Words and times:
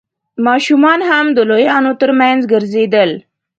ماشومان 0.45 0.99
هم 1.09 1.25
د 1.37 1.39
لويانو 1.49 1.91
تر 2.01 2.09
مينځ 2.19 2.41
ګرځېدل. 2.53 3.11